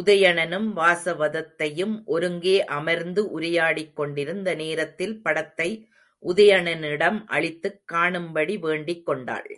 உதயணனும் 0.00 0.64
வாசவதத்தையும் 0.76 2.02
ஒருங்கே 2.04 2.64
அமர்ந்து 2.64 3.30
உரையாடிக் 3.30 3.96
கொண்டிருந்த 3.96 4.54
நேரத்தில் 4.54 5.22
படத்தை 5.22 5.68
உதயணனிடம் 6.24 7.24
அளித்துக் 7.26 7.82
காணும்படி 7.92 8.58
வேண்டிக் 8.58 9.06
கொண்டாள். 9.06 9.50